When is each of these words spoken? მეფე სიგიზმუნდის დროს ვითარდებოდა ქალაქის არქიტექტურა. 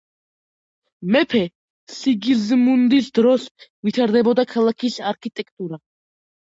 მეფე 1.15 1.41
სიგიზმუნდის 1.97 3.13
დროს 3.21 3.47
ვითარდებოდა 3.87 4.51
ქალაქის 4.57 5.01
არქიტექტურა. 5.15 5.85